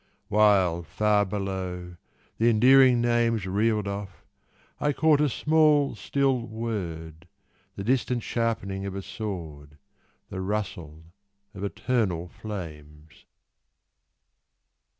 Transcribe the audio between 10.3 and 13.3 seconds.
The rustle of eternal flames.